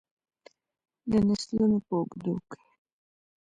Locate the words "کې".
2.49-2.61